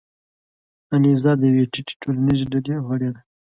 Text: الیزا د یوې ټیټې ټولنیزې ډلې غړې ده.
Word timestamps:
الیزا 0.95 1.31
د 1.37 1.41
یوې 1.51 1.65
ټیټې 1.71 1.93
ټولنیزې 2.01 2.45
ډلې 2.51 2.75
غړې 2.87 3.09
ده. 3.13 3.21